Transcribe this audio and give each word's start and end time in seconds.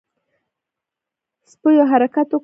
سپيو 1.51 1.83
حرکت 1.91 2.27
وکړ. 2.31 2.39